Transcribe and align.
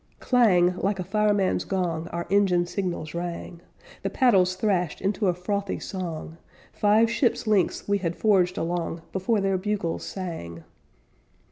"Clang!" 0.19 0.75
like 0.77 0.97
a 0.97 1.03
fireman's 1.03 1.63
gong 1.63 2.07
Our 2.07 2.25
engine 2.31 2.65
signals 2.65 3.13
rang; 3.13 3.61
The 4.01 4.09
paddles 4.09 4.55
thrashed 4.55 4.99
into 4.99 5.27
a 5.27 5.33
frothy 5.35 5.77
song; 5.79 6.37
Five 6.73 7.07
ship's 7.07 7.45
lengths 7.45 7.87
we 7.87 7.99
had 7.99 8.15
forged 8.15 8.57
along 8.57 9.03
Before 9.11 9.39
their 9.41 9.59
bugles 9.59 10.01
sang. 10.03 10.63